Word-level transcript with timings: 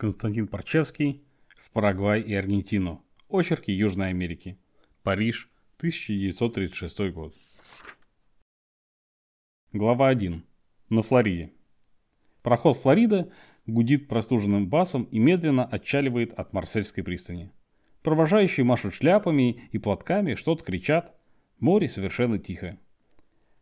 Константин 0.00 0.48
Парчевский 0.48 1.22
в 1.58 1.70
Парагвай 1.72 2.22
и 2.22 2.34
Аргентину. 2.34 3.04
Очерки 3.28 3.70
Южной 3.70 4.08
Америки. 4.08 4.58
Париж, 5.02 5.50
1936 5.76 7.12
год. 7.12 7.34
Глава 9.74 10.08
1. 10.08 10.42
На 10.88 11.02
Флориде. 11.02 11.52
Проход 12.42 12.78
Флорида 12.78 13.30
гудит 13.66 14.08
простуженным 14.08 14.68
басом 14.70 15.02
и 15.02 15.18
медленно 15.18 15.66
отчаливает 15.66 16.32
от 16.32 16.54
Марсельской 16.54 17.04
пристани. 17.04 17.52
Провожающие 18.02 18.64
машут 18.64 18.94
шляпами 18.94 19.68
и 19.70 19.76
платками, 19.76 20.34
что-то 20.34 20.64
кричат. 20.64 21.14
Море 21.58 21.88
совершенно 21.88 22.38
тихо. 22.38 22.78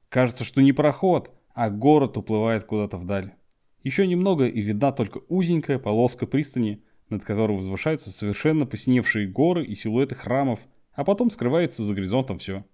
Кажется, 0.08 0.44
что 0.44 0.60
не 0.60 0.72
проход, 0.72 1.34
а 1.52 1.68
город 1.68 2.16
уплывает 2.16 2.62
куда-то 2.62 2.96
вдаль. 2.96 3.34
Еще 3.82 4.06
немного 4.06 4.46
и 4.46 4.60
видна 4.60 4.92
только 4.92 5.20
узенькая 5.28 5.78
полоска 5.78 6.26
пристани, 6.26 6.82
над 7.08 7.24
которой 7.24 7.56
возвышаются 7.56 8.12
совершенно 8.12 8.66
посиневшие 8.66 9.28
горы 9.28 9.64
и 9.64 9.74
силуэты 9.74 10.14
храмов, 10.14 10.60
а 10.92 11.04
потом 11.04 11.30
скрывается 11.30 11.82
за 11.82 11.94
горизонтом 11.94 12.38
все. 12.38 12.64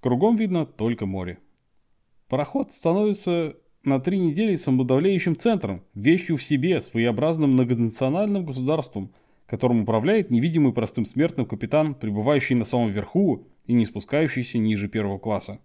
Кругом 0.00 0.36
видно 0.36 0.66
только 0.66 1.06
море. 1.06 1.38
Пароход 2.28 2.72
становится 2.72 3.56
на 3.84 4.00
три 4.00 4.18
недели 4.18 4.56
самодавляющим 4.56 5.36
центром, 5.36 5.84
вещью 5.94 6.36
в 6.36 6.42
себе, 6.42 6.80
своеобразным 6.80 7.52
многонациональным 7.52 8.44
государством, 8.44 9.12
которым 9.46 9.82
управляет 9.82 10.30
невидимый 10.30 10.72
простым 10.72 11.04
смертным 11.04 11.46
капитан, 11.46 11.94
пребывающий 11.94 12.56
на 12.56 12.64
самом 12.64 12.90
верху 12.90 13.46
и 13.66 13.74
не 13.74 13.86
спускающийся 13.86 14.58
ниже 14.58 14.88
первого 14.88 15.18
класса. 15.18 15.60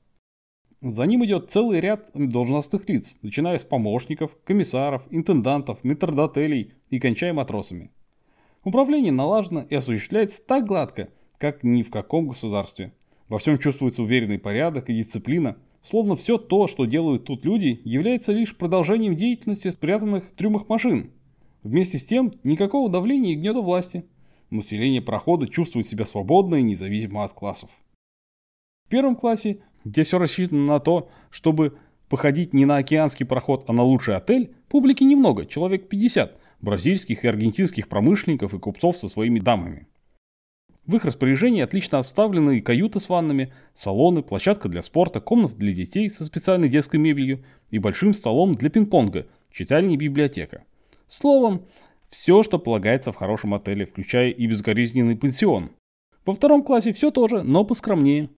За 0.81 1.05
ним 1.05 1.23
идет 1.23 1.51
целый 1.51 1.79
ряд 1.79 2.09
должностных 2.15 2.89
лиц, 2.89 3.19
начиная 3.21 3.59
с 3.59 3.65
помощников, 3.65 4.35
комиссаров, 4.43 5.03
интендантов, 5.11 5.83
метрдотелей 5.83 6.73
и 6.89 6.99
кончая 6.99 7.33
матросами. 7.33 7.91
Управление 8.63 9.11
налажено 9.11 9.65
и 9.69 9.75
осуществляется 9.75 10.43
так 10.45 10.65
гладко, 10.65 11.09
как 11.37 11.63
ни 11.63 11.83
в 11.83 11.91
каком 11.91 12.27
государстве. 12.27 12.93
Во 13.29 13.37
всем 13.37 13.59
чувствуется 13.59 14.01
уверенный 14.01 14.39
порядок 14.39 14.89
и 14.89 14.97
дисциплина, 14.97 15.55
словно 15.83 16.15
все 16.15 16.39
то, 16.39 16.67
что 16.67 16.85
делают 16.85 17.25
тут 17.25 17.45
люди, 17.45 17.79
является 17.83 18.33
лишь 18.33 18.57
продолжением 18.57 19.15
деятельности 19.15 19.69
спрятанных 19.69 20.25
в 20.25 20.35
трюмах 20.35 20.67
машин. 20.67 21.11
Вместе 21.61 21.99
с 21.99 22.05
тем, 22.05 22.31
никакого 22.43 22.89
давления 22.89 23.33
и 23.33 23.35
гнета 23.35 23.61
власти. 23.61 24.03
Население 24.49 25.01
прохода 25.01 25.47
чувствует 25.47 25.87
себя 25.87 26.05
свободно 26.05 26.55
и 26.55 26.63
независимо 26.63 27.23
от 27.23 27.33
классов. 27.33 27.69
В 28.85 28.89
первом 28.89 29.15
классе 29.15 29.61
где 29.83 30.03
все 30.03 30.17
рассчитано 30.17 30.65
на 30.65 30.79
то, 30.79 31.09
чтобы 31.29 31.77
походить 32.09 32.53
не 32.53 32.65
на 32.65 32.77
океанский 32.77 33.25
проход, 33.25 33.65
а 33.67 33.73
на 33.73 33.83
лучший 33.83 34.15
отель, 34.15 34.53
публики 34.67 35.03
немного, 35.03 35.45
человек 35.45 35.87
50, 35.87 36.37
бразильских 36.59 37.23
и 37.23 37.27
аргентинских 37.27 37.87
промышленников 37.87 38.53
и 38.53 38.59
купцов 38.59 38.97
со 38.97 39.09
своими 39.09 39.39
дамами. 39.39 39.87
В 40.85 40.95
их 40.95 41.05
распоряжении 41.05 41.61
отлично 41.61 41.99
обставлены 41.99 42.59
каюты 42.59 42.99
с 42.99 43.07
ваннами, 43.07 43.53
салоны, 43.75 44.23
площадка 44.23 44.67
для 44.67 44.81
спорта, 44.81 45.21
комната 45.21 45.55
для 45.55 45.73
детей 45.73 46.09
со 46.09 46.25
специальной 46.25 46.69
детской 46.69 46.97
мебелью 46.97 47.43
и 47.69 47.77
большим 47.77 48.13
столом 48.13 48.55
для 48.55 48.69
пинг-понга, 48.69 49.27
читальня 49.51 49.93
и 49.93 49.97
библиотека. 49.97 50.63
Словом, 51.07 51.65
все, 52.09 52.41
что 52.43 52.57
полагается 52.57 53.11
в 53.11 53.15
хорошем 53.15 53.53
отеле, 53.53 53.85
включая 53.85 54.31
и 54.31 54.47
безукоризненный 54.47 55.15
пансион. 55.15 55.69
Во 56.25 56.33
втором 56.33 56.63
классе 56.63 56.93
все 56.93 57.11
тоже, 57.11 57.43
но 57.43 57.63
поскромнее. 57.63 58.29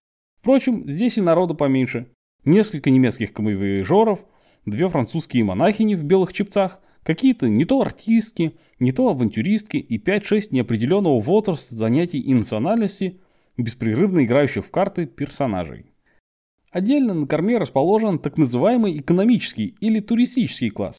Впрочем, 0.44 0.86
здесь 0.86 1.16
и 1.16 1.22
народу 1.22 1.54
поменьше. 1.54 2.06
Несколько 2.44 2.90
немецких 2.90 3.32
камевояжеров, 3.32 4.26
две 4.66 4.88
французские 4.88 5.42
монахини 5.42 5.94
в 5.94 6.04
белых 6.04 6.34
чепцах, 6.34 6.80
какие-то 7.02 7.48
не 7.48 7.64
то 7.64 7.80
артистки, 7.80 8.54
не 8.78 8.92
то 8.92 9.08
авантюристки 9.08 9.78
и 9.78 9.98
5-6 9.98 10.48
неопределенного 10.50 11.18
возраста 11.18 11.74
занятий 11.74 12.20
и 12.20 12.34
национальности, 12.34 13.22
беспрерывно 13.56 14.26
играющих 14.26 14.66
в 14.66 14.70
карты 14.70 15.06
персонажей. 15.06 15.86
Отдельно 16.70 17.14
на 17.14 17.26
корме 17.26 17.56
расположен 17.56 18.18
так 18.18 18.36
называемый 18.36 18.98
экономический 18.98 19.74
или 19.80 20.00
туристический 20.00 20.68
класс, 20.68 20.98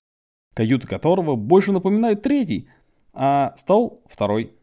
каюты 0.56 0.88
которого 0.88 1.36
больше 1.36 1.72
напоминают 1.72 2.24
третий, 2.24 2.68
а 3.14 3.54
стол 3.58 4.02
второй. 4.10 4.55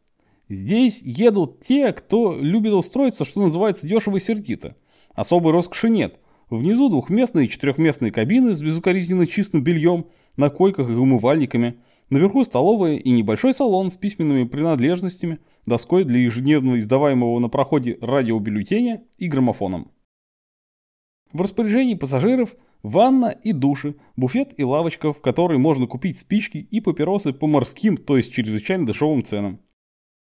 Здесь 0.53 1.01
едут 1.01 1.61
те, 1.61 1.95
кто 1.95 2.37
любит 2.39 2.75
устроиться, 2.75 3.25
что 3.25 3.41
называется, 3.41 3.89
дешево 3.89 4.19
и 4.19 4.21
сердито. 4.21 4.77
Особой 5.15 5.51
роскоши 5.51 5.89
нет. 5.89 6.19
Внизу 6.51 6.91
двухместные 6.91 7.47
и 7.47 7.49
четырехместные 7.49 8.13
кабины 8.13 8.55
с 8.55 8.61
безукоризненно 8.61 9.27
чистым 9.27 9.63
бельем, 9.63 10.09
на 10.37 10.51
койках 10.51 10.91
и 10.91 10.93
умывальниками. 10.93 11.79
Наверху 12.11 12.45
столовая 12.45 12.97
и 12.97 13.11
небольшой 13.13 13.55
салон 13.55 13.91
с 13.91 13.97
письменными 13.97 14.45
принадлежностями, 14.45 15.39
доской 15.65 16.05
для 16.05 16.21
ежедневно 16.21 16.79
издаваемого 16.79 17.39
на 17.39 17.49
проходе 17.49 17.97
радиобюллетеня 18.03 19.05
и 19.17 19.29
граммофоном. 19.29 19.91
В 21.33 21.41
распоряжении 21.41 21.95
пассажиров 21.95 22.55
ванна 22.83 23.29
и 23.29 23.55
души, 23.55 23.95
буфет 24.17 24.53
и 24.59 24.65
лавочка, 24.65 25.15
в 25.15 25.23
которой 25.23 25.57
можно 25.57 25.87
купить 25.87 26.19
спички 26.19 26.59
и 26.59 26.81
папиросы 26.83 27.33
по 27.33 27.47
морским, 27.47 27.97
то 27.97 28.19
есть 28.19 28.35
чрезвычайно 28.35 28.87
дешевым 28.87 29.25
ценам. 29.25 29.59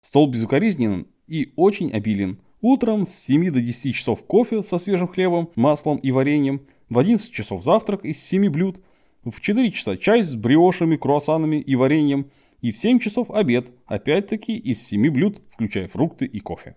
Стол 0.01 0.27
безукоризненен 0.27 1.07
и 1.27 1.51
очень 1.55 1.91
обилен. 1.91 2.39
Утром 2.61 3.05
с 3.05 3.13
7 3.13 3.51
до 3.51 3.61
10 3.61 3.95
часов 3.95 4.25
кофе 4.25 4.63
со 4.63 4.77
свежим 4.77 5.07
хлебом, 5.07 5.49
маслом 5.55 5.97
и 5.97 6.11
вареньем, 6.11 6.61
в 6.89 6.99
11 6.99 7.31
часов 7.31 7.63
завтрак 7.63 8.03
из 8.03 8.21
7 8.23 8.49
блюд, 8.49 8.81
в 9.23 9.39
4 9.39 9.71
часа 9.71 9.97
чай 9.97 10.23
с 10.23 10.35
бриошами, 10.35 10.97
круассанами 10.97 11.57
и 11.57 11.75
вареньем, 11.75 12.31
и 12.61 12.71
в 12.71 12.77
7 12.77 12.99
часов 12.99 13.31
обед, 13.31 13.67
опять-таки 13.85 14.57
из 14.57 14.85
7 14.85 15.09
блюд, 15.09 15.41
включая 15.51 15.87
фрукты 15.87 16.25
и 16.25 16.39
кофе. 16.39 16.75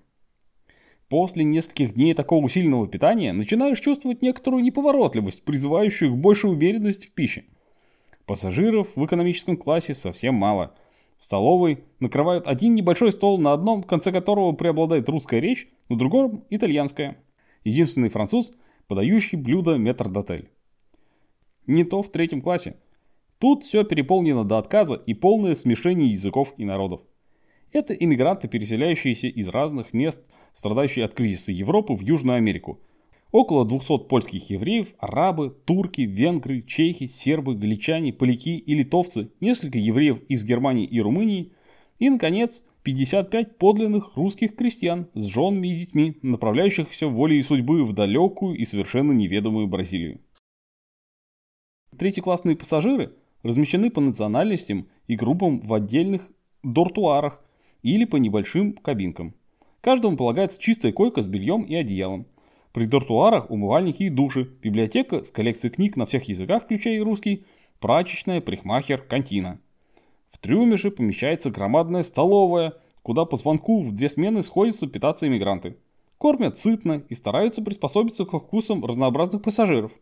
После 1.09 1.44
нескольких 1.44 1.94
дней 1.94 2.15
такого 2.15 2.44
усиленного 2.44 2.87
питания 2.87 3.33
начинаешь 3.33 3.81
чувствовать 3.81 4.22
некоторую 4.22 4.62
неповоротливость, 4.62 5.44
призывающую 5.44 6.12
к 6.12 6.16
большей 6.16 6.50
умеренности 6.50 7.06
в 7.06 7.12
пище. 7.12 7.44
Пассажиров 8.27 8.89
в 8.94 9.04
экономическом 9.04 9.56
классе 9.56 9.94
совсем 9.94 10.34
мало– 10.34 10.75
в 11.22 11.25
столовой 11.25 11.84
накрывают 12.00 12.49
один 12.49 12.75
небольшой 12.75 13.12
стол, 13.12 13.38
на 13.38 13.53
одном 13.53 13.84
конце 13.84 14.10
которого 14.10 14.50
преобладает 14.55 15.09
русская 15.09 15.38
речь, 15.38 15.69
на 15.88 15.97
другом– 15.97 16.44
итальянская. 16.50 17.16
Единственный 17.62 18.09
француз, 18.09 18.53
подающий 18.88 19.38
блюдо 19.38 19.77
метрдотель. 19.77 20.50
Не 21.69 21.84
то 21.84 22.03
в 22.03 22.10
третьем 22.10 22.43
классе. 22.43 22.75
Тут 23.38 23.62
все 23.62 23.84
переполнено 23.84 24.44
до 24.44 24.59
отказа 24.59 24.94
и 24.94 25.15
полное 25.15 25.55
смешение 25.55 26.10
языков 26.10 26.55
и 26.56 26.65
народов. 26.65 27.03
Это 27.71 27.94
иммигранты, 27.94 28.49
переселяющиеся 28.49 29.28
из 29.28 29.47
разных 29.47 29.93
мест, 29.93 30.28
страдающие 30.53 31.04
от 31.04 31.15
кризиса 31.15 31.53
Европы 31.53 31.94
в 31.94 32.00
Южную 32.00 32.37
Америку– 32.37 32.81
Около 33.32 33.65
200 33.65 34.09
польских 34.09 34.50
евреев, 34.50 34.88
арабы, 34.98 35.56
турки, 35.65 36.03
венгры, 36.03 36.60
чехи, 36.60 37.06
сербы, 37.06 37.54
галичане, 37.54 38.12
поляки 38.12 38.59
и 38.59 38.75
литовцы, 38.75 39.31
несколько 39.41 39.78
евреев 39.78 40.22
из 40.28 40.44
Германии 40.44 40.84
и 40.84 41.00
Румынии 41.00 41.53
и, 41.98 42.10
наконец, 42.10 42.62
55 42.82 43.56
подлинных 43.56 44.16
русских 44.16 44.54
крестьян 44.54 45.09
с 45.15 45.25
женами 45.25 45.69
и 45.69 45.78
детьми, 45.78 46.19
направляющихся 46.21 47.06
волей 47.06 47.41
судьбы 47.42 47.84
в 47.84 47.94
далекую 47.94 48.56
и 48.56 48.66
совершенно 48.66 49.12
неведомую 49.12 49.66
Бразилию. 49.66 50.21
Третьеклассные 51.97 52.56
пассажиры 52.56 53.15
размещены 53.42 53.91
по 53.91 54.03
национальностям 54.03 54.88
и 55.06 55.16
группам 55.16 55.60
в 55.60 55.72
отдельных 55.72 56.31
дортуарах 56.62 57.42
или 57.82 58.04
по 58.04 58.16
небольшим 58.16 58.75
кабинкам. 58.75 59.34
Каждому 59.81 60.19
полагается 60.19 60.60
чистая 60.60 60.92
койка 60.92 61.22
с 61.22 61.26
бельем 61.26 61.62
и 61.62 61.75
одеялом. 61.75 62.26
При 62.72 62.87
дартуарах 62.87 63.50
умывальники 63.50 64.05
и 64.05 64.09
души, 64.09 64.44
библиотека 64.62 65.25
с 65.25 65.31
коллекцией 65.31 65.75
книг 65.75 65.97
на 65.97 66.06
всех 66.06 66.25
языках, 66.25 66.65
включая 66.65 66.94
и 66.94 67.00
русский, 67.00 67.44
прачечная, 67.81 68.41
парикмахер, 68.41 69.03
кантина. 69.03 69.60
В 70.31 70.38
трюме 70.38 70.78
же 70.78 70.91
помещается 70.91 71.51
громадная 71.51 72.03
столовая, 72.03 72.72
куда 73.03 73.27
по 73.27 73.36
звонку 73.36 73.83
в 73.83 73.92
две 73.95 74.09
смены 74.09 74.42
сходятся 74.42 74.86
питаться 74.86 75.28
иммигранты. 75.28 75.77
Кормят 76.16 76.59
сытно 76.59 77.03
и 77.10 77.15
стараются 77.15 77.60
приспособиться 77.60 78.24
к 78.24 78.39
вкусам 78.39 78.84
разнообразных 78.84 79.42
пассажиров. 79.42 79.92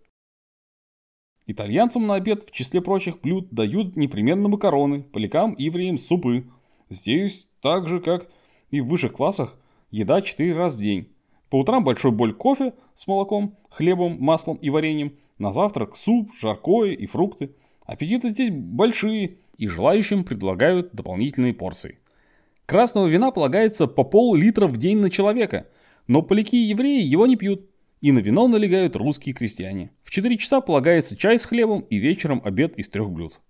Итальянцам 1.47 2.07
на 2.07 2.15
обед 2.15 2.49
в 2.49 2.53
числе 2.53 2.81
прочих 2.81 3.21
блюд 3.21 3.49
дают 3.51 3.97
непременно 3.97 4.49
макароны, 4.49 5.03
полякам 5.03 5.55
и 5.55 5.65
евреям 5.65 5.99
супы. 5.99 6.45
Здесь, 6.89 7.49
так 7.61 7.89
же 7.89 7.99
как 7.99 8.31
и 8.71 8.81
в 8.81 8.87
высших 8.87 9.15
классах, 9.15 9.59
еда 9.91 10.23
4 10.23 10.55
раза 10.55 10.77
в 10.77 10.81
день. 10.81 11.09
По 11.51 11.57
утрам 11.57 11.85
большой 11.85 12.13
боль 12.13 12.33
кофе 12.33 12.73
с 12.95 13.07
молоком, 13.07 13.57
хлебом, 13.69 14.17
маслом 14.21 14.57
и 14.57 14.71
вареньем. 14.71 15.13
На 15.39 15.53
завтрак 15.53 15.97
суп, 15.97 16.31
жаркое 16.41 16.93
и 16.93 17.07
фрукты. 17.07 17.51
Аппетиты 17.85 18.29
здесь 18.29 18.51
большие, 18.51 19.39
и 19.61 19.67
желающим 19.67 20.25
предлагают 20.25 20.95
дополнительные 20.95 21.53
порции. 21.53 21.99
Красного 22.65 23.09
вина 23.09 23.31
полагается 23.31 23.87
по 23.87 24.05
пол-литра 24.05 24.67
в 24.67 24.79
день 24.79 24.99
на 24.99 25.11
человека, 25.11 25.67
но 26.07 26.23
поляки 26.23 26.57
и 26.57 26.69
евреи 26.69 27.03
его 27.03 27.27
не 27.27 27.37
пьют. 27.37 27.67
И 28.01 28.11
на 28.11 28.21
вино 28.21 28.49
налегают 28.49 28.97
русские 28.97 29.35
крестьяне. 29.35 29.91
В 30.03 30.11
4 30.11 30.35
часа 30.39 30.63
полагается 30.63 31.15
чай 31.15 31.39
с 31.39 31.45
хлебом 31.45 31.81
и 31.91 31.99
вечером 31.99 32.41
обед 32.43 32.79
из 32.79 32.89
трех 32.89 33.11
блюд. 33.11 33.43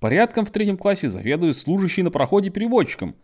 Порядком 0.00 0.44
в 0.44 0.50
третьем 0.50 0.76
классе 0.76 1.08
заведует 1.08 1.56
служащий 1.56 2.02
на 2.02 2.10
пароходе 2.10 2.50
переводчиком. 2.50 3.14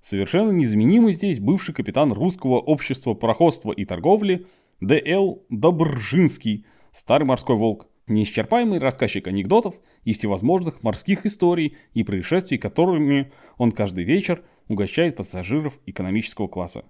Совершенно 0.00 0.50
незаменимый 0.50 1.12
здесь 1.12 1.40
бывший 1.40 1.74
капитан 1.74 2.12
русского 2.12 2.60
общества 2.60 3.14
пароходства 3.14 3.72
и 3.72 3.84
торговли 3.84 4.46
Д.Л. 4.80 5.44
Добржинский, 5.50 6.64
старый 6.92 7.26
морской 7.26 7.56
волк, 7.56 7.88
неисчерпаемый 8.06 8.78
рассказчик 8.78 9.26
анекдотов 9.26 9.74
и 10.04 10.12
всевозможных 10.12 10.82
морских 10.82 11.26
историй 11.26 11.76
и 11.94 12.04
происшествий, 12.04 12.58
которыми 12.58 13.32
он 13.56 13.72
каждый 13.72 14.04
вечер 14.04 14.42
угощает 14.68 15.16
пассажиров 15.16 15.78
экономического 15.86 16.46
класса. 16.46 16.84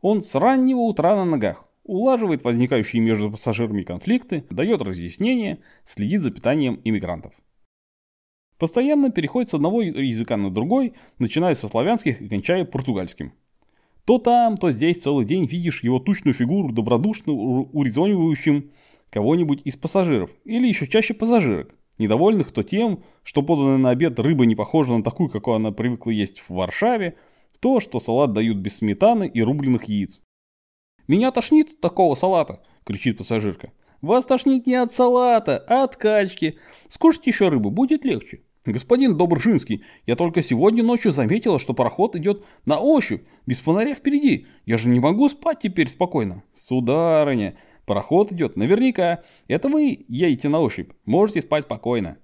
Он 0.00 0.20
с 0.20 0.34
раннего 0.34 0.80
утра 0.80 1.16
на 1.16 1.24
ногах, 1.24 1.64
улаживает 1.84 2.44
возникающие 2.44 3.02
между 3.02 3.30
пассажирами 3.30 3.82
конфликты, 3.82 4.44
дает 4.50 4.82
разъяснения, 4.82 5.58
следит 5.84 6.22
за 6.22 6.30
питанием 6.30 6.80
иммигрантов. 6.84 7.32
Постоянно 8.58 9.10
переходит 9.10 9.50
с 9.50 9.54
одного 9.54 9.82
языка 9.82 10.36
на 10.36 10.50
другой, 10.50 10.94
начиная 11.18 11.54
со 11.54 11.68
славянских 11.68 12.20
и 12.20 12.28
кончая 12.28 12.64
португальским. 12.64 13.32
То 14.04 14.18
там, 14.18 14.56
то 14.56 14.70
здесь 14.70 15.02
целый 15.02 15.24
день 15.24 15.46
видишь 15.46 15.84
его 15.84 16.00
тучную 16.00 16.34
фигуру, 16.34 16.72
добродушно 16.72 17.32
урезонивающим 17.32 18.70
кого-нибудь 19.10 19.62
из 19.64 19.76
пассажиров, 19.76 20.30
или 20.44 20.66
еще 20.66 20.86
чаще 20.86 21.14
пассажирок, 21.14 21.74
недовольных 21.98 22.50
то 22.50 22.62
тем, 22.62 23.04
что 23.22 23.42
поданная 23.42 23.78
на 23.78 23.90
обед 23.90 24.18
рыба 24.18 24.44
не 24.44 24.56
похожа 24.56 24.96
на 24.96 25.04
такую, 25.04 25.28
какую 25.28 25.56
она 25.56 25.70
привыкла 25.70 26.10
есть 26.10 26.40
в 26.40 26.50
Варшаве, 26.50 27.16
то, 27.60 27.80
что 27.80 28.00
салат 28.00 28.32
дают 28.32 28.58
без 28.58 28.78
сметаны 28.78 29.28
и 29.28 29.40
рубленых 29.40 29.84
яиц. 29.84 30.22
«Меня 31.06 31.30
тошнит 31.30 31.72
от 31.72 31.80
такого 31.80 32.14
салата!»– 32.14 32.62
кричит 32.84 33.18
пассажирка. 33.18 33.72
«Вас 34.02 34.26
тошнит 34.26 34.66
не 34.66 34.74
от 34.74 34.94
салата, 34.94 35.64
а 35.68 35.84
от 35.84 35.96
качки. 35.96 36.58
Скушайте 36.88 37.30
еще 37.30 37.48
рыбу, 37.48 37.70
будет 37.70 38.04
легче». 38.04 38.42
«Господин 38.72 39.16
Добржинский, 39.16 39.82
я 40.06 40.14
только 40.14 40.42
сегодня 40.42 40.82
ночью 40.82 41.10
заметила, 41.10 41.58
что 41.58 41.72
пароход 41.72 42.14
идет 42.16 42.44
на 42.66 42.78
ощупь, 42.78 43.22
без 43.46 43.60
фонаря 43.60 43.94
впереди. 43.94 44.46
Я 44.66 44.76
же 44.76 44.90
не 44.90 45.00
могу 45.00 45.30
спать 45.30 45.60
теперь 45.60 45.88
спокойно». 45.88 46.42
«Сударыня, 46.54 47.56
пароход 47.86 48.30
идет 48.30 48.56
наверняка. 48.56 49.22
Это 49.46 49.70
вы 49.70 50.04
едете 50.08 50.50
на 50.50 50.60
ощупь, 50.60 50.90
можете 51.06 51.40
спать 51.40 51.64
спокойно». 51.64 52.18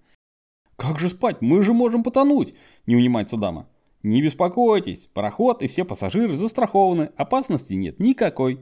«Как 0.76 0.99
же 0.99 1.08
спать? 1.08 1.41
Мы 1.41 1.62
же 1.62 1.73
можем 1.73 2.02
потонуть!»– 2.02 2.52
не 2.87 2.94
унимается 2.94 3.38
дама. 3.38 3.67
«Не 4.02 4.20
беспокойтесь, 4.20 5.08
пароход 5.14 5.62
и 5.62 5.67
все 5.67 5.87
пассажиры 5.87 6.35
застрахованы, 6.35 7.11
опасности 7.17 7.73
нет 7.73 8.00
никакой». 8.00 8.61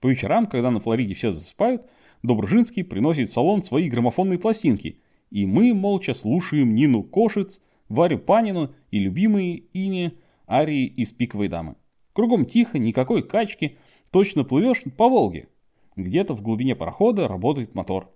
По 0.00 0.06
вечерам, 0.06 0.46
когда 0.46 0.70
на 0.70 0.80
Флориде 0.80 1.12
все 1.12 1.32
засыпают, 1.32 1.90
Добржинский 2.22 2.82
приносит 2.82 3.28
в 3.28 3.34
салон 3.34 3.62
свои 3.62 3.90
граммофонные 3.90 4.38
пластинки– 4.38 5.02
и 5.30 5.46
мы 5.46 5.74
молча 5.74 6.14
слушаем 6.14 6.74
Нину 6.74 7.02
Кошиц, 7.02 7.60
Варю 7.88 8.18
Панину 8.18 8.74
и 8.90 8.98
любимые 8.98 9.56
ими 9.72 10.14
арии 10.48 10.86
из 10.86 11.12
«Пиковой 11.12 11.48
дамы». 11.48 11.76
Кругом 12.12 12.46
тихо, 12.46 12.78
никакой 12.78 13.22
качки, 13.22 13.76
точно 14.10 14.44
плывешь 14.44 14.82
по 14.96 15.08
Волге. 15.08 15.48
Где-то 15.96 16.34
в 16.34 16.42
глубине 16.42 16.74
парохода 16.74 17.28
работает 17.28 17.74
мотор. 17.74 18.10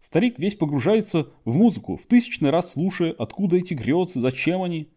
Старик 0.00 0.38
весь 0.38 0.54
погружается 0.54 1.28
в 1.44 1.56
музыку, 1.56 1.96
в 1.96 2.06
тысячный 2.06 2.50
раз 2.50 2.72
слушая, 2.72 3.12
откуда 3.12 3.56
эти 3.56 3.74
грезы, 3.74 4.20
зачем 4.20 4.62
они. 4.62 4.88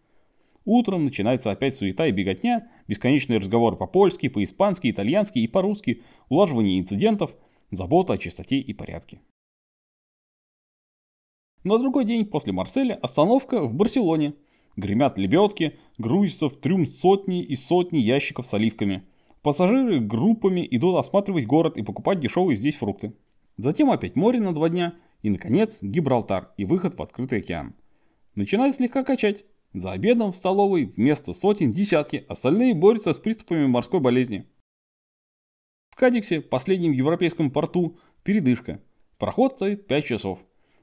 Утром 0.65 1.05
начинается 1.05 1.51
опять 1.51 1.75
суета 1.75 2.05
и 2.05 2.11
беготня, 2.11 2.67
бесконечные 2.87 3.39
разговоры 3.39 3.75
по-польски, 3.75 4.29
по-испански, 4.29 4.91
итальянски 4.91 5.39
и 5.39 5.47
по-русски, 5.47 6.03
улаживание 6.27 6.79
инцидентов, 6.79 7.33
забота 7.71 8.13
о 8.13 8.17
чистоте 8.17 8.59
и 8.59 8.73
порядке. 8.73 9.19
На 11.63 11.77
другой 11.77 12.05
день 12.05 12.25
после 12.25 12.53
Марселя 12.53 12.95
остановка 12.95 13.65
в 13.65 13.73
Барселоне. 13.73 14.33
Гремят 14.77 15.17
лебедки, 15.17 15.77
грузятся 15.97 16.47
в 16.47 16.55
трюм 16.55 16.85
сотни 16.85 17.43
и 17.43 17.55
сотни 17.55 17.97
ящиков 17.97 18.47
с 18.47 18.53
оливками. 18.53 19.03
Пассажиры 19.41 19.99
группами 19.99 20.65
идут 20.71 20.97
осматривать 20.97 21.47
город 21.47 21.75
и 21.75 21.81
покупать 21.81 22.21
дешевые 22.21 22.55
здесь 22.55 22.77
фрукты. 22.77 23.13
Затем 23.57 23.91
опять 23.91 24.15
море 24.15 24.39
на 24.39 24.53
два 24.53 24.69
дня 24.69 24.95
и, 25.21 25.29
наконец, 25.29 25.79
Гибралтар 25.81 26.51
и 26.55 26.63
выход 26.63 26.95
в 26.95 27.01
открытый 27.01 27.39
океан. 27.39 27.75
Начинает 28.35 28.75
слегка 28.75 29.03
качать. 29.03 29.43
За 29.73 29.91
обедом 29.91 30.31
в 30.31 30.35
столовой 30.35 30.85
вместо 30.85 31.33
сотен 31.33 31.71
десятки, 31.71 32.25
остальные 32.29 32.73
борются 32.73 33.11
с 33.11 33.19
приступами 33.19 33.67
морской 33.67 33.99
болезни. 33.99 34.47
В 35.91 35.95
Кадиксе, 35.97 36.39
последнем 36.39 36.93
европейском 36.93 37.51
порту, 37.51 37.97
передышка. 38.23 38.81
Проход 39.17 39.55
стоит 39.55 39.87
5 39.87 40.05
часов. 40.05 40.39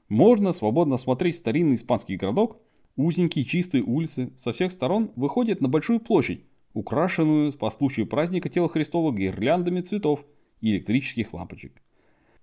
Можно 0.09 0.53
свободно 0.53 0.97
смотреть 0.97 1.35
старинный 1.35 1.75
испанский 1.75 2.15
городок, 2.15 2.57
узенькие 2.95 3.43
чистые 3.43 3.83
улицы 3.83 4.31
со 4.37 4.53
всех 4.53 4.71
сторон 4.71 5.11
выходят 5.15 5.59
на 5.59 5.67
большую 5.67 5.99
площадь, 5.99 6.43
украшенную 6.73 7.51
по 7.53 7.69
случаю 7.71 8.07
праздника 8.07 8.49
Тела 8.49 8.69
Христова 8.69 9.13
гирляндами 9.13 9.81
цветов 9.81 10.23
и 10.61 10.71
электрических 10.71 11.33
лампочек. 11.33 11.81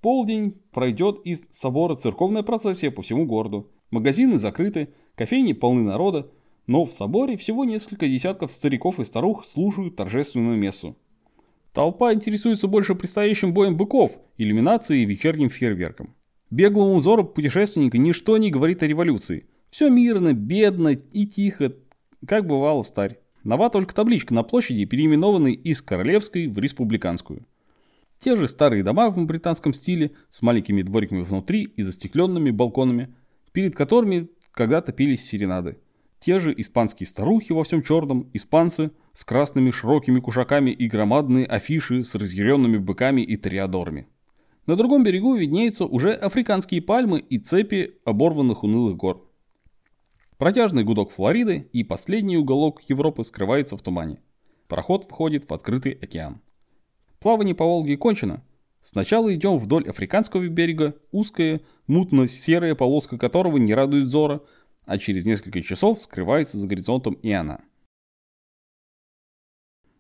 полдень 0.01 0.57
пройдет 0.71 1.21
из 1.25 1.49
собора 1.51 1.95
церковная 1.95 2.43
процессия 2.43 2.91
по 2.91 3.01
всему 3.01 3.25
городу. 3.25 3.71
Магазины 3.91 4.39
закрыты, 4.39 4.91
кофейни 5.15 5.55
полны 5.55 5.83
народа, 5.83 6.31
но 6.67 6.85
в 6.85 6.93
соборе 6.93 7.37
всего 7.39 7.65
несколько 7.65 8.07
десятков 8.07 8.53
стариков 8.53 9.01
и 9.01 9.05
старух 9.05 9.47
слушают 9.47 9.97
торжественную 9.97 10.59
мессу. 10.59 10.97
Толпа 11.73 12.13
интересуется 12.13 12.69
больше 12.69 12.95
предстоящим 12.95 13.55
боем 13.55 13.77
быков, 13.77 14.13
иллюминацией 14.37 15.03
и 15.03 15.07
вечерним 15.07 15.49
фейерверком. 15.49 16.15
Беглому 16.51 16.97
взору 16.97 17.25
путешественника 17.25 17.99
ничто 17.99 18.37
не 18.37 18.51
говорит 18.51 18.83
о 18.83 18.87
революции. 18.87 19.47
Все 19.71 19.89
мирно, 19.89 20.33
бедно 20.35 20.89
и 20.89 21.27
тихо, 21.27 21.73
как 22.27 22.47
бывало 22.47 22.83
в 22.83 22.87
старь. 22.87 23.19
Нова 23.43 23.71
только 23.71 23.95
табличка 23.95 24.33
на 24.33 24.43
площади, 24.43 24.85
переименованной 24.85 25.53
из 25.53 25.83
Королевской 25.83 26.47
в 26.47 26.59
Республиканскую. 26.59 27.47
Те 28.19 28.37
же 28.37 28.49
старые 28.49 28.83
дома 28.83 29.11
в 29.11 29.25
британском 29.27 29.75
стиле, 29.75 30.13
с 30.31 30.41
маленькими 30.41 30.83
двориками 30.83 31.23
внутри 31.23 31.65
и 31.65 31.83
застекленными 31.83 32.51
балконами, 32.51 33.15
перед 33.53 33.75
которыми 33.75 34.29
когда-то 34.53 34.93
пились 34.93 35.27
серенады. 35.27 35.79
Те 36.21 36.39
же 36.39 36.55
испанские 36.57 37.07
старухи 37.07 37.53
во 37.53 37.65
всем 37.65 37.83
черном, 37.83 38.31
испанцы 38.33 38.93
с 39.13 39.25
красными 39.25 39.71
широкими 39.71 40.21
кушаками 40.21 40.71
и 40.71 40.89
громадные 40.89 41.45
афиши 41.45 42.03
с 42.03 42.15
разъяренными 42.15 42.79
быками 42.79 43.21
и 43.21 43.37
триадорами. 43.37 44.07
На 44.67 44.77
другом 44.77 45.03
берегу 45.03 45.35
виднеются 45.35 45.85
уже 45.85 46.13
африканские 46.13 46.81
пальмы 46.81 47.21
и 47.21 47.39
цепи 47.39 47.99
оборванных 48.05 48.65
унылых 48.65 48.97
гор. 48.97 49.31
Протяжный 50.39 50.85
гудок 50.85 51.11
Флориды 51.13 51.69
и 51.73 51.85
последний 51.85 52.39
уголок 52.39 52.81
Европы 52.89 53.25
скрывается 53.25 53.77
в 53.77 53.83
тумане. 53.83 54.21
Пароход 54.69 55.05
входит 55.05 55.49
в 55.49 55.55
открытый 55.55 55.93
океан. 55.93 56.41
Плавание 57.21 57.55
по 57.55 57.65
Волге 57.65 57.97
кончено. 57.97 58.43
Сначала 58.83 59.35
идем 59.35 59.59
вдоль 59.59 59.89
африканского 59.89 60.47
берега, 60.49 60.95
узкая, 61.13 61.61
мутно-серая 61.87 62.75
полоска 62.75 63.19
которого 63.19 63.59
не 63.59 63.75
радует 63.75 64.09
зора, 64.09 64.43
а 64.87 64.99
через 64.99 65.25
несколько 65.25 65.63
часов 65.63 66.01
скрывается 66.01 66.59
за 66.59 66.67
горизонтом 66.67 67.15
и 67.15 67.31
она. 67.33 67.61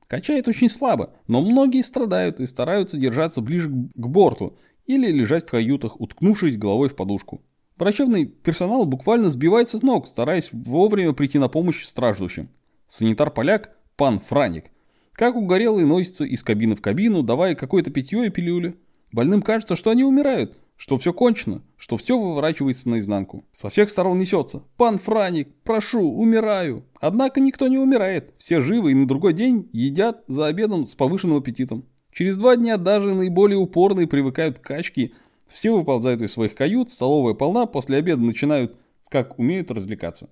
Качает 0.06 0.48
очень 0.48 0.68
слабо, 0.68 1.14
но 1.26 1.40
многие 1.40 1.82
страдают 1.82 2.40
и 2.40 2.46
стараются 2.46 2.96
держаться 2.96 3.40
ближе 3.40 3.68
к 3.68 4.06
борту 4.06 4.56
или 4.86 5.10
лежать 5.10 5.46
в 5.46 5.50
каютах, 5.50 6.00
уткнувшись 6.00 6.56
головой 6.56 6.88
в 6.88 6.96
подушку. 6.96 7.42
Врачебный 7.76 8.26
персонал 8.26 8.84
буквально 8.84 9.30
сбивается 9.30 9.78
с 9.78 9.82
ног, 9.82 10.06
стараясь 10.06 10.50
вовремя 10.52 11.12
прийти 11.12 11.38
на 11.38 11.48
помощь 11.48 11.84
страждущим. 11.84 12.48
Санитар-поляк, 12.86 13.76
пан 13.96 14.20
Франик, 14.20 14.70
как 15.12 15.36
угорелый 15.36 15.84
носится 15.84 16.24
из 16.24 16.42
кабины 16.44 16.76
в 16.76 16.82
кабину, 16.82 17.22
давая 17.22 17.54
какое-то 17.54 17.90
питье 17.90 18.26
и 18.26 18.30
пилюли. 18.30 18.76
Больным 19.10 19.42
кажется, 19.42 19.74
что 19.74 19.90
они 19.90 20.04
умирают, 20.04 20.58
что 20.76 20.98
все 20.98 21.12
кончено, 21.12 21.62
что 21.76 21.96
все 21.96 22.18
выворачивается 22.18 22.88
наизнанку. 22.88 23.44
Со 23.52 23.68
всех 23.68 23.90
сторон 23.90 24.18
несется. 24.18 24.64
«Пан 24.76 24.98
Франик, 24.98 25.48
прошу, 25.62 26.00
умираю!» 26.00 26.84
Однако 27.00 27.40
никто 27.40 27.68
не 27.68 27.78
умирает. 27.78 28.34
Все 28.38 28.60
живы 28.60 28.92
и 28.92 28.94
на 28.94 29.06
другой 29.06 29.34
день 29.34 29.68
едят 29.72 30.24
за 30.26 30.46
обедом 30.46 30.84
с 30.84 30.94
повышенным 30.94 31.38
аппетитом. 31.38 31.84
Через 32.12 32.36
два 32.36 32.56
дня 32.56 32.76
даже 32.76 33.14
наиболее 33.14 33.58
упорные 33.58 34.06
привыкают 34.06 34.58
к 34.58 34.62
качке. 34.62 35.12
Все 35.46 35.70
выползают 35.72 36.22
из 36.22 36.32
своих 36.32 36.54
кают, 36.54 36.90
столовая 36.90 37.34
полна, 37.34 37.66
после 37.66 37.98
обеда 37.98 38.22
начинают, 38.22 38.76
как 39.08 39.38
умеют, 39.38 39.70
развлекаться. 39.70 40.30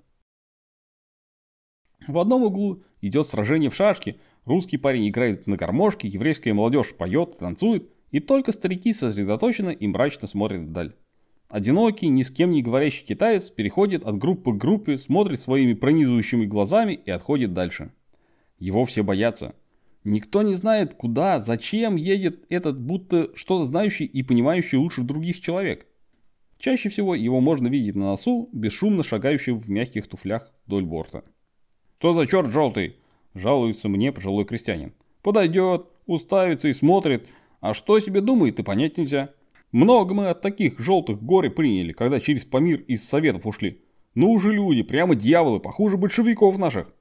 В 2.09 2.19
одном 2.19 2.43
углу 2.43 2.83
идет 3.01 3.27
сражение 3.29 3.71
в 3.71 3.75
шашки. 3.75 4.19
Русский 4.45 4.77
парень 4.77 5.09
играет 5.09 5.47
на 5.47 5.57
гармошке, 5.57 6.09
еврейская 6.09 6.53
молодежь 6.53 6.95
поет, 6.95 7.39
танцует– 7.39 7.89
и 8.13 8.21
только 8.21 8.53
старики 8.53 8.93
сосредоточенно 8.93 9.71
и 9.71 9.87
мрачно 9.89 10.29
смотрят 10.29 10.63
вдаль. 10.63 10.95
Одинокий, 11.49 12.09
ни 12.09 12.23
с 12.23 12.31
кем 12.31 12.51
не 12.51 12.63
говорящий 12.63 13.05
китаец 13.05 13.51
переходит 13.51 14.05
от 14.05 14.17
группы 14.17 14.53
к 14.53 14.59
группе, 14.59 14.97
смотрит 14.97 15.41
своими 15.41 15.75
пронизывающими 15.75 16.47
глазами 16.47 16.93
и 17.05 17.11
отходит 17.11 17.53
дальше. 17.53 17.91
Его 18.59 18.85
все 18.85 19.03
боятся. 19.03 19.55
Никто 20.05 20.43
не 20.43 20.55
знает, 20.55 20.95
куда, 20.95 21.41
зачем 21.41 21.97
едет 21.97 22.45
этот 22.49 22.81
будто 22.81 23.31
что-то 23.35 23.65
знающий 23.65 24.05
и 24.05 24.23
понимающий 24.23 24.79
лучше 24.79 25.03
других 25.03 25.41
человек. 25.41 25.87
Чаще 26.59 26.89
всего 26.89 27.15
его 27.15 27.41
можно 27.41 27.69
видеть 27.69 27.97
на 27.97 28.07
носу, 28.07 28.49
бесшумно 28.53 29.03
шагающим 29.03 29.59
в 29.59 29.69
мягких 29.69 30.07
туфлях 30.09 30.51
вдоль 30.67 30.85
борта. 30.85 31.25
«Что 31.99 32.15
за 32.15 32.27
черт 32.27 32.51
желтый?»– 32.51 32.97
жалуется 33.35 33.89
мне 33.89 34.11
пожилой 34.11 34.45
крестьянин. 34.45 34.93
«Подойдет, 35.23 35.87
уставится 36.07 36.69
и 36.69 36.73
смотрит, 36.73 37.27
а 37.63 37.75
что 37.75 37.99
себе 38.01 38.21
думает 38.21 38.59
и 38.59 38.63
понять 38.63 38.99
нельзя. 38.99 39.31
Много 39.71 40.13
мы 40.13 40.29
от 40.29 40.43
таких 40.43 40.79
желтых 40.81 41.23
горе 41.23 41.49
приняли, 41.49 41.93
когда 41.93 42.21
через 42.21 42.45
Памир 42.45 42.81
из 42.81 43.09
Советов 43.09 43.47
ушли. 43.47 43.81
Ну 44.15 44.33
уже 44.33 44.53
люди, 44.53 44.83
прямо 44.83 45.15
дьяволы, 45.15 45.61
похуже 45.61 45.97
большевиков 45.97 46.59
наших». 46.59 46.93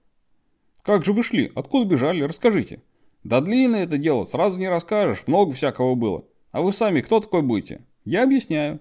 «Как 0.83 1.03
же 1.03 1.13
вы 1.13 1.23
шли? 1.23 1.51
Откуда 1.55 1.89
бежали? 1.89 2.21
Расскажите». 2.21 2.81
«Да 3.23 3.41
длинное 3.41 3.83
это 3.83 3.97
дело, 3.97 4.23
сразу 4.23 4.59
не 4.59 4.69
расскажешь, 4.69 5.23
много 5.27 5.51
всякого 5.51 5.95
было. 5.95 6.25
А 6.51 6.61
вы 6.61 6.71
сами 6.71 7.01
кто 7.01 7.19
такой 7.19 7.41
будете?» 7.41 7.81
«Я 8.05 8.23
объясняю». 8.23 8.79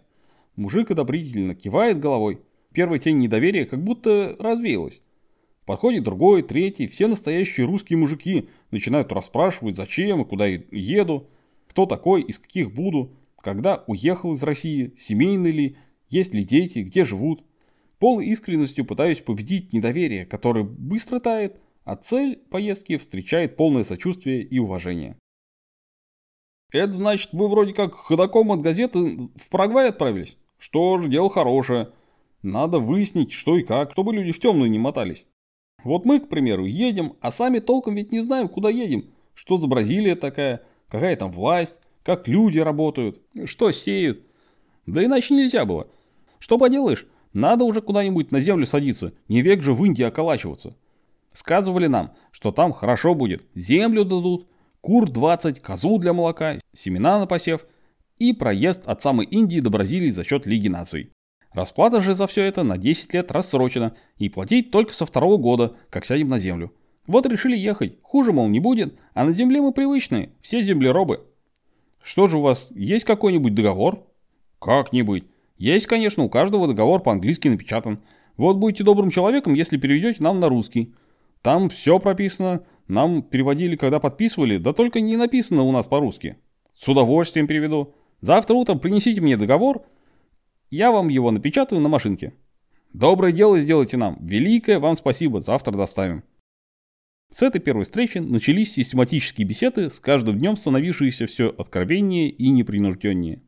Мужик 0.56 0.90
одобрительно 0.90 1.54
кивает 1.54 1.98
головой. 1.98 2.40
Первая 2.72 3.00
тень 3.00 3.18
недоверия 3.18 3.64
как 3.64 3.82
будто 3.82 4.36
развеялась. 4.38 5.02
Подходит 5.64 6.04
другой, 6.04 6.42
третий, 6.42 6.86
все 6.86 7.06
настоящие 7.06 7.66
русские 7.66 7.98
мужики 7.98 8.48
начинают 8.70 9.12
расспрашивать, 9.12 9.76
зачем 9.76 10.20
и 10.20 10.24
куда 10.26 10.46
еду, 10.46 11.26
кто 11.70 11.86
такой, 11.86 12.22
из 12.22 12.40
каких 12.40 12.74
буду, 12.74 13.12
когда 13.40 13.84
уехал 13.86 14.32
из 14.32 14.42
России, 14.42 14.92
семейный 14.98 15.52
ли, 15.52 15.76
есть 16.08 16.34
ли 16.34 16.42
дети, 16.42 16.80
где 16.80 17.04
живут. 17.04 17.44
Полной 18.00 18.26
искренностью 18.26 18.84
пытаюсь 18.84 19.20
победить 19.20 19.72
недоверие, 19.72 20.26
которое 20.26 20.64
быстро 20.64 21.20
тает, 21.20 21.60
а 21.84 21.94
цель 21.94 22.36
поездки 22.50 22.96
встречает 22.96 23.56
полное 23.56 23.84
сочувствие 23.84 24.42
и 24.42 24.58
уважение. 24.58 25.16
Это 26.72 26.92
значит, 26.92 27.32
вы 27.32 27.46
вроде 27.46 27.72
как 27.72 27.94
ходоком 27.94 28.50
от 28.50 28.62
газеты 28.62 29.30
в 29.36 29.48
Парагвай 29.48 29.90
отправились? 29.90 30.36
Что 30.58 30.98
ж, 30.98 31.06
дело 31.06 31.30
хорошее. 31.30 31.90
Надо 32.42 32.80
выяснить, 32.80 33.30
что 33.30 33.56
и 33.56 33.62
как, 33.62 33.92
чтобы 33.92 34.12
люди 34.12 34.32
в 34.32 34.40
темную 34.40 34.70
не 34.70 34.78
мотались. 34.80 35.28
Вот 35.84 36.04
мы, 36.04 36.18
к 36.18 36.28
примеру, 36.28 36.64
едем, 36.64 37.14
а 37.20 37.30
сами 37.30 37.60
толком 37.60 37.94
ведь 37.94 38.10
не 38.10 38.22
знаем, 38.22 38.48
куда 38.48 38.70
едем. 38.70 39.10
Что 39.34 39.56
за 39.56 39.68
Бразилия 39.68 40.16
такая, 40.16 40.64
какая 40.90 41.16
там 41.16 41.30
власть, 41.30 41.80
как 42.02 42.28
люди 42.28 42.58
работают, 42.58 43.20
что 43.44 43.70
сеют. 43.72 44.22
Да 44.86 45.04
иначе 45.04 45.34
нельзя 45.34 45.64
было. 45.64 45.86
Что 46.38 46.58
поделаешь, 46.58 47.06
надо 47.32 47.64
уже 47.64 47.80
куда-нибудь 47.80 48.32
на 48.32 48.40
землю 48.40 48.66
садиться, 48.66 49.12
не 49.28 49.42
век 49.42 49.62
же 49.62 49.72
в 49.72 49.84
Индии 49.84 50.02
околачиваться. 50.02 50.76
Сказывали 51.32 51.86
нам, 51.86 52.12
что 52.32 52.50
там 52.50 52.72
хорошо 52.72 53.14
будет, 53.14 53.44
землю 53.54 54.04
дадут, 54.04 54.48
кур 54.80 55.08
20, 55.08 55.60
козу 55.60 55.98
для 55.98 56.12
молока, 56.12 56.58
семена 56.74 57.20
на 57.20 57.26
посев 57.26 57.64
и 58.18 58.32
проезд 58.32 58.86
от 58.86 59.02
самой 59.02 59.26
Индии 59.26 59.60
до 59.60 59.70
Бразилии 59.70 60.10
за 60.10 60.24
счет 60.24 60.46
Лиги 60.46 60.68
наций. 60.68 61.10
Расплата 61.52 62.00
же 62.00 62.14
за 62.14 62.26
все 62.26 62.44
это 62.44 62.62
на 62.62 62.78
10 62.78 63.14
лет 63.14 63.30
рассрочена 63.30 63.96
и 64.18 64.28
платить 64.28 64.70
только 64.70 64.92
со 64.92 65.06
второго 65.06 65.36
года, 65.36 65.76
как 65.88 66.04
сядем 66.04 66.28
на 66.28 66.38
землю. 66.38 66.72
Вот 67.10 67.26
решили 67.26 67.56
ехать, 67.56 67.98
хуже, 68.02 68.32
мол, 68.32 68.46
не 68.46 68.60
будет, 68.60 68.94
а 69.14 69.24
на 69.24 69.32
земле 69.32 69.60
мы 69.60 69.72
привычные, 69.72 70.30
все 70.40 70.62
землеробы. 70.62 71.26
Что 72.00 72.28
же 72.28 72.38
у 72.38 72.40
вас, 72.40 72.70
есть 72.72 73.04
какой-нибудь 73.04 73.52
договор? 73.52 74.06
Как 74.60 74.92
не 74.92 75.02
быть? 75.02 75.24
Есть, 75.58 75.88
конечно, 75.88 76.22
у 76.22 76.28
каждого 76.28 76.68
договор 76.68 77.02
по-английски 77.02 77.48
напечатан. 77.48 77.98
Вот 78.36 78.58
будете 78.58 78.84
добрым 78.84 79.10
человеком, 79.10 79.54
если 79.54 79.76
переведете 79.76 80.22
нам 80.22 80.38
на 80.38 80.48
русский. 80.48 80.94
Там 81.42 81.68
все 81.68 81.98
прописано, 81.98 82.62
нам 82.86 83.22
переводили, 83.22 83.74
когда 83.74 83.98
подписывали, 83.98 84.58
да 84.58 84.72
только 84.72 85.00
не 85.00 85.16
написано 85.16 85.64
у 85.64 85.72
нас 85.72 85.88
по-русски. 85.88 86.36
С 86.76 86.86
удовольствием 86.86 87.48
переведу. 87.48 87.92
Завтра 88.20 88.54
утром 88.54 88.78
принесите 88.78 89.20
мне 89.20 89.36
договор, 89.36 89.82
я 90.70 90.92
вам 90.92 91.08
его 91.08 91.32
напечатаю 91.32 91.80
на 91.80 91.88
машинке. 91.88 92.34
Доброе 92.92 93.32
дело 93.32 93.58
сделайте 93.58 93.96
нам. 93.96 94.16
Великое 94.20 94.78
вам 94.78 94.94
спасибо. 94.94 95.40
Завтра 95.40 95.72
доставим. 95.72 96.22
С 97.32 97.42
этой 97.42 97.60
первой 97.60 97.84
встречи 97.84 98.18
начались 98.18 98.72
систематические 98.72 99.46
беседы, 99.46 99.88
с 99.88 100.00
каждым 100.00 100.38
днем 100.38 100.56
становившиеся 100.56 101.26
все 101.26 101.48
откровеннее 101.48 102.28
и 102.28 102.50
непринужденнее. 102.50 103.40